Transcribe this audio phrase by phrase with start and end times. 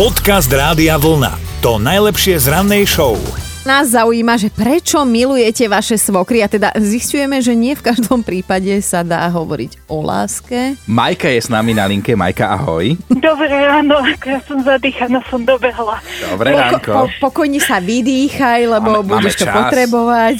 [0.00, 1.60] Podcast Rádia Vlna.
[1.60, 3.20] To najlepšie z rannej show.
[3.68, 8.72] Nás zaujíma, že prečo milujete vaše svokry a teda zistujeme, že nie v každom prípade
[8.80, 10.80] sa dá hovoriť o láske.
[10.88, 12.16] Majka je s nami na linke.
[12.16, 12.96] Majka, ahoj.
[13.12, 16.00] Dobré ráno, ako ja som zadýchaná, som dobehla.
[16.32, 16.96] Dobré ránko.
[16.96, 19.52] Po, pokojne sa vydýchaj, lebo Máme- budeš máme to čas.
[19.52, 20.38] potrebovať.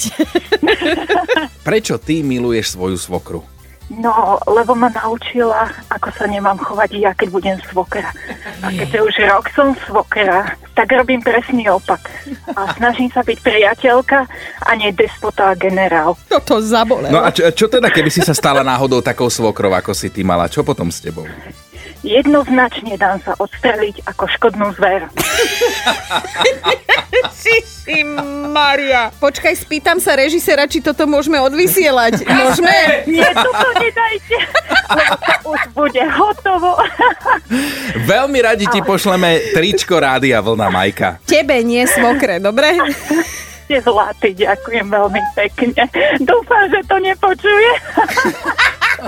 [1.69, 3.45] Prečo ty miluješ svoju svokru?
[3.91, 8.15] No, lebo ma naučila, ako sa nemám chovať ja, keď budem svokera.
[8.61, 12.01] A keďže už rok som svokera, tak robím presný opak.
[12.57, 14.29] A snažím sa byť priateľka
[14.65, 16.17] a nie despota a generál.
[16.29, 17.13] Toto zabolelo.
[17.13, 20.21] No a čo, čo teda, keby si sa stala náhodou takou svokrou, ako si ty
[20.21, 20.49] mala?
[20.49, 21.25] Čo potom s tebou?
[22.01, 25.05] Jednoznačne dám sa odstreliť ako škodnú zver.
[27.41, 28.01] Šiši
[28.49, 29.13] Maria.
[29.21, 32.25] Počkaj, spýtam sa režisera, či toto môžeme odvysielať.
[32.25, 33.05] Môžeme?
[33.05, 34.37] Nie, toto nedajte,
[34.97, 36.81] lebo to už bude hotovo.
[38.09, 41.21] Veľmi radi ti pošleme tričko Rádia Vlna, Majka.
[41.29, 42.81] Tebe, nie svokre, dobre?
[43.69, 45.85] Ste zlatý, ďakujem veľmi pekne.
[46.19, 47.73] Dúfam, že to nepočuje.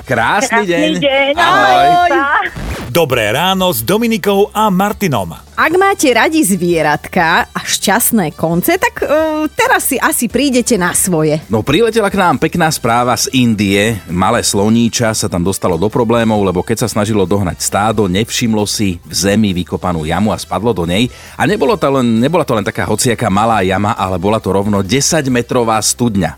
[0.07, 0.89] Krásny, deň.
[0.93, 1.33] Krásny deň.
[1.41, 2.11] Ahoj.
[2.13, 2.62] Pa.
[2.93, 5.33] Dobré ráno s Dominikou a Martinom.
[5.53, 11.45] Ak máte radi zvieratka a šťastné konce, tak uh, teraz si asi prídete na svoje.
[11.53, 14.01] No priletela k nám pekná správa z Indie.
[14.09, 18.97] Malé sloníča sa tam dostalo do problémov, lebo keď sa snažilo dohnať stádo, nevšimlo si
[19.05, 21.13] v zemi vykopanú jamu a spadlo do nej.
[21.37, 24.81] A nebolo to len, nebola to len taká hociaká malá jama, ale bola to rovno
[24.81, 26.33] 10-metrová studňa.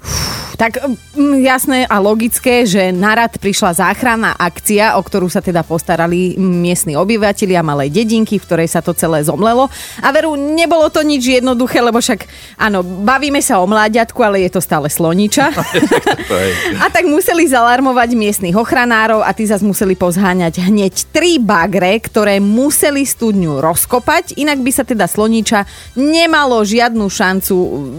[0.55, 5.67] Tak mm, jasné a logické, že na rad prišla záchranná akcia, o ktorú sa teda
[5.67, 9.69] postarali miestni obyvatelia malej dedinky, v ktorej sa to celé zomlelo.
[10.01, 12.25] A veru, nebolo to nič jednoduché, lebo však,
[12.57, 15.51] áno, bavíme sa o mláďatku, ale je to stále sloniča.
[16.85, 22.39] A tak museli zalarmovať miestnych ochranárov a tí zase museli pozháňať hneď tri bagre, ktoré
[22.39, 25.65] museli studňu rozkopať, inak by sa teda sloniča
[25.97, 27.55] nemalo žiadnu šancu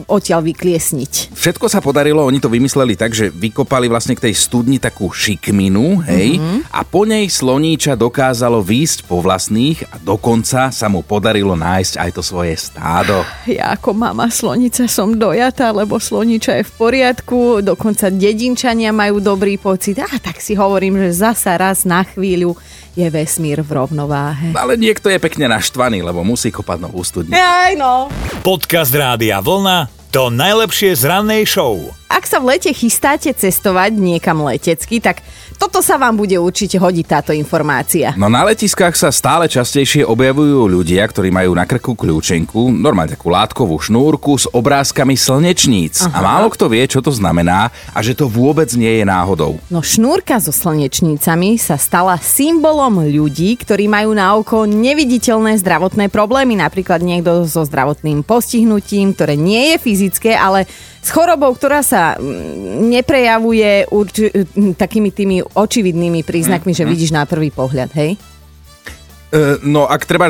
[0.06, 1.36] odtiaľ vykliesniť.
[1.36, 6.06] Všetko sa podarilo, oni to vymysleli tak, že vykopali vlastne k tej studni takú šikminu,
[6.06, 6.60] hej, mm-hmm.
[6.72, 12.10] a po nej sloníča dokázalo výjsť po vlastných a dokonca sa mu podarilo nájsť aj
[12.16, 13.26] to svoje stádo.
[13.50, 19.58] Ja ako mama slonica som dojatá, lebo sloniča je v poriadku, dokonca dedinčania majú dobrý
[19.58, 20.00] pocit.
[20.00, 22.54] A tak si hovorím, že zasa raz na chvíľu
[22.96, 24.56] je vesmír v rovnováhe.
[24.56, 27.36] Ale niekto je pekne naštvaný, lebo musí kopať novú studňu.
[27.36, 28.08] Aj no.
[28.46, 29.92] Podcast Rádia Vlna.
[30.16, 32.05] To najlepšie z rannej show.
[32.06, 35.26] Ak sa v lete chystáte cestovať niekam letecky, tak
[35.58, 38.14] toto sa vám bude určite hodiť táto informácia.
[38.14, 43.34] No na letiskách sa stále častejšie objavujú ľudia, ktorí majú na krku kľúčenku, normálne takú
[43.34, 46.06] látkovú šnúrku s obrázkami slnečníc.
[46.06, 49.58] A málo kto vie, čo to znamená a že to vôbec nie je náhodou.
[49.74, 56.60] No šnúrka so slnečnicami sa stala symbolom ľudí, ktorí majú na oko neviditeľné zdravotné problémy,
[56.60, 60.68] napríklad niekto so zdravotným postihnutím, ktoré nie je fyzické, ale
[61.06, 64.34] s chorobou, ktorá sa mm, neprejavuje urči-
[64.76, 68.20] takými tými očividnými príznakmi, že vidíš na prvý pohľad, hej?
[69.32, 70.30] E, no ak treba...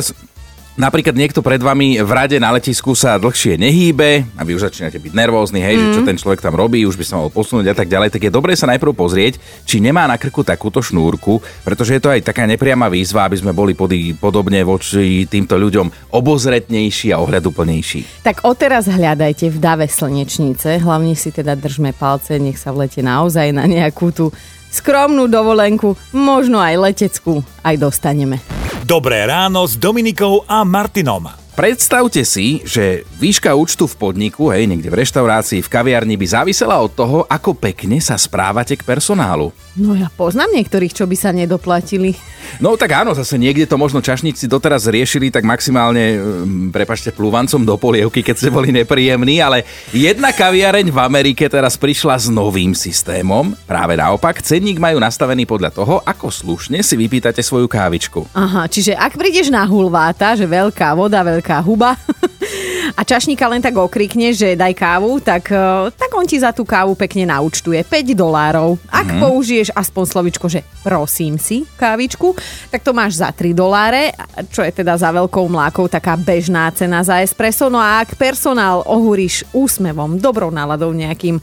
[0.75, 4.99] Napríklad niekto pred vami v rade na letisku sa dlhšie nehýbe a vy už začínate
[4.99, 7.75] byť nervózni, hej, že čo ten človek tam robí, už by sa mal posunúť a
[7.79, 11.95] tak ďalej, tak je dobré sa najprv pozrieť, či nemá na krku takúto šnúrku, pretože
[11.95, 17.15] je to aj taká nepriama výzva, aby sme boli podi- podobne voči týmto ľuďom obozretnejší
[17.15, 18.27] a ohľaduplnejší.
[18.27, 22.99] Tak odteraz hľadajte v dave slnečnice, hlavne si teda držme palce, nech sa v lete
[22.99, 24.35] naozaj na nejakú tú
[24.75, 28.64] skromnú dovolenku, možno aj leteckú, aj dostaneme.
[28.85, 31.44] Dobré ráno s Dominikou a Martinom.
[31.55, 36.75] Predstavte si, že výška účtu v podniku, hej, niekde v reštaurácii, v kaviarni by závisela
[36.83, 39.55] od toho, ako pekne sa správate k personálu.
[39.79, 42.15] No ja poznám niektorých, čo by sa nedoplatili.
[42.59, 47.63] No tak áno, zase niekde to možno čašníci doteraz riešili tak maximálne, um, prepačte, plúvancom
[47.63, 52.71] do polievky, keď ste boli nepríjemní, ale jedna kaviareň v Amerike teraz prišla s novým
[52.71, 53.55] systémom.
[53.67, 58.27] Práve naopak, cenník majú nastavený podľa toho, ako slušne si vypýtate svoju kávičku.
[58.31, 61.93] Aha, čiže ak prídeš na hulváta, že veľká voda, veľká huba
[62.97, 66.63] a čašníka len tak okrikne, že daj kávu, tak, eh, tak on ti za tú
[66.63, 68.79] kávu pekne naúčtuje 5 dolárov.
[68.89, 69.21] Ak mm-hmm.
[69.21, 72.33] použiješ aspoň slovičko, že prosím si kávičku,
[72.69, 74.15] tak to máš za 3 doláre,
[74.49, 77.67] čo je teda za veľkou mlákou taká bežná cena za espresso.
[77.67, 81.41] No a ak personál ohúriš úsmevom, dobrou náladou nejakým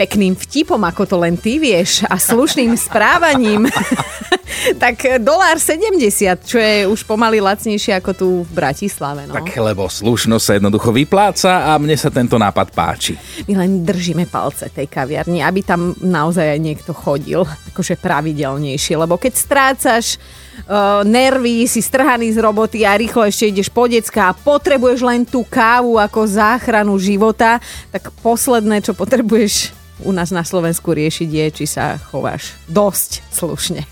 [0.00, 3.68] pekným vtipom, ako to len ty vieš, a slušným správaním,
[4.82, 6.00] tak dolár 70,
[6.40, 9.28] čo je už pomaly lacnejšie ako tu v Bratislave.
[9.28, 9.36] No.
[9.36, 13.20] Tak lebo slušnosť sa jednoducho vypláca a mne sa tento nápad páči.
[13.44, 17.44] My len držíme palce tej kaviarni, aby tam naozaj aj niekto chodil,
[17.76, 20.16] akože pravidelnejšie, lebo keď strácaš
[20.64, 25.28] uh, nervy, si strhaný z roboty a rýchlo ešte ideš po decka a potrebuješ len
[25.28, 27.60] tú kávu ako záchranu života,
[27.92, 33.84] tak posledné, čo potrebuješ u nás na Slovensku riešiť je, či sa chováš dosť slušne.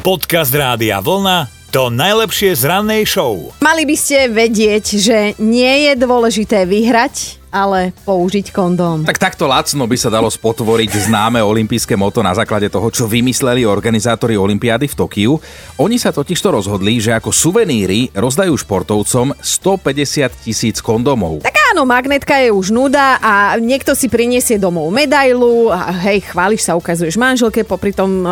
[0.00, 3.52] Podcast Rádia Vlna to najlepšie z rannej show.
[3.60, 9.04] Mali by ste vedieť, že nie je dôležité vyhrať, ale použiť kondóm.
[9.04, 13.68] Tak takto lacno by sa dalo spotvoriť známe olympijské moto na základe toho, čo vymysleli
[13.68, 15.32] organizátori Olympiády v Tokiu.
[15.76, 21.44] Oni sa totižto rozhodli, že ako suveníry rozdajú športovcom 150 tisíc kondomov.
[21.44, 26.62] Tak áno, magnetka je už nuda a niekto si priniesie domov medailu a hej, chváliš
[26.70, 28.30] sa, ukazuješ manželke, popri tom e,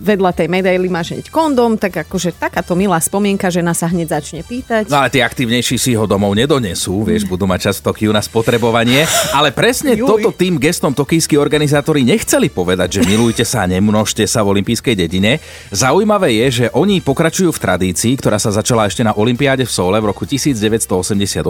[0.00, 4.40] vedľa tej medaily máš hneď kondom, tak akože takáto milá spomienka, žena sa hneď začne
[4.40, 4.88] pýtať.
[4.88, 9.04] No ale tí aktívnejší si ho domov nedonesú, vieš, budú mať čas Tokiu na spotrebovanie.
[9.36, 10.08] Ale presne Juj.
[10.08, 14.94] toto tým gestom tokijskí organizátori nechceli povedať, že milujte sa a nemnožte sa v olympijskej
[14.96, 15.42] dedine.
[15.74, 19.98] Zaujímavé je, že oni pokračujú v tradícii, ktorá sa začala ešte na Olympiáde v Sole
[19.98, 21.42] v roku 1988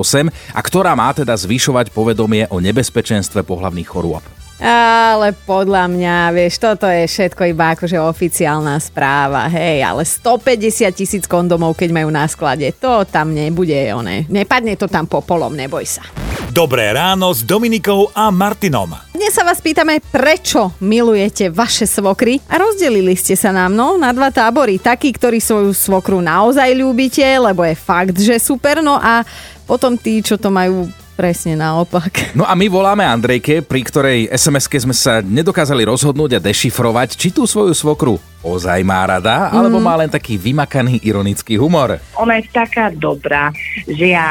[0.56, 4.25] a ktorá má teda zvyšovať povedomie o nebezpečenstve pohlavných chorôb.
[4.62, 11.26] Ale podľa mňa, vieš, toto je všetko iba akože oficiálna správa, hej, ale 150 tisíc
[11.26, 14.23] kondomov, keď majú na sklade, to tam nebude, one.
[14.31, 16.06] Nepadne to tam popolom, neboj sa.
[16.55, 18.94] Dobré ráno s Dominikou a Martinom.
[19.11, 24.15] Dnes sa vás pýtame, prečo milujete vaše svokry a rozdelili ste sa nám no, na
[24.15, 24.79] dva tábory.
[24.79, 29.26] Takí, ktorí svoju svokru naozaj ľúbite, lebo je fakt, že super, no a
[29.67, 32.11] potom tí, čo to majú presne naopak.
[32.38, 37.29] No a my voláme Andrejke, pri ktorej SMS-ke sme sa nedokázali rozhodnúť a dešifrovať, či
[37.29, 42.03] tú svoju svokru ozaj má rada, alebo má len taký vymakaný ironický humor.
[42.19, 43.55] Ona je taká dobrá,
[43.87, 44.27] že ja,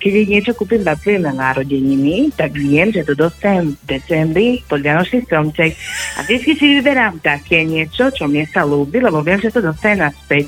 [0.00, 4.80] keď jej niečo kúpim babce na narodeniny, tak viem, že to dostanem v decembri pod
[4.80, 5.76] Vianočný stromček
[6.16, 10.08] a vždy si vyberám také niečo, čo mne sa ľúbi, lebo viem, že to dostanem
[10.08, 10.44] naspäť.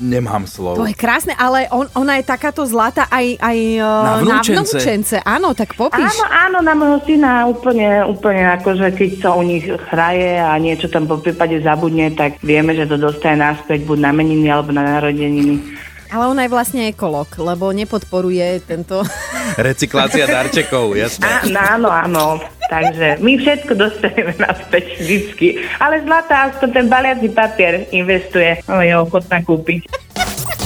[0.00, 0.76] Nemám slov.
[0.76, 4.76] To je krásne, ale on, ona je takáto zlata aj, aj Na na vnúčence.
[4.76, 5.16] vnúčence.
[5.24, 6.04] Áno, tak popíš.
[6.04, 10.86] Áno, áno, na môjho syna úplne, úplne akože keď sa u nich hraje a niečo
[10.86, 14.82] tam po prípade zabudne, tak vieme, že to dostane naspäť buď na meniny alebo na
[14.98, 15.62] narodeniny.
[16.06, 19.02] Ale ona je vlastne ekolog, lebo nepodporuje tento...
[19.58, 21.26] Recyklácia darčekov, jasné.
[21.46, 22.24] Áno, áno, áno.
[22.66, 25.62] Takže my všetko dostaneme naspäť vždycky.
[25.78, 28.58] Ale zlatá aspoň ten baliaci papier investuje.
[28.66, 29.86] No, je ochotná kúpiť.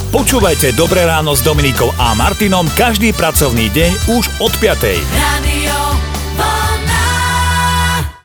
[0.08, 4.80] Počúvajte Dobré ráno s Dominikou a Martinom každý pracovný deň už od 5.
[4.96, 5.59] Radio